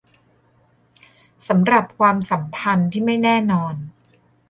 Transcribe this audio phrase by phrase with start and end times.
[1.47, 3.75] สำหรับความสัมพันธ์ที่ไม่แน่นอน